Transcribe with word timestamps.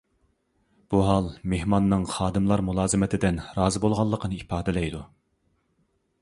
بۇ 0.93 1.01
ھال 1.07 1.27
مېھماننىڭ 1.53 2.05
خادىملار 2.13 2.63
مۇلازىمىتىدىن 2.71 3.39
رازى 3.59 3.83
بولغانلىقىنى 3.85 4.41
ئىپادىلەيدۇ. 4.41 5.05